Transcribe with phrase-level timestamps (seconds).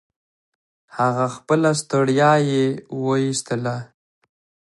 [0.97, 2.65] هغه خپله ستړيا يې
[3.01, 3.75] و ايستله.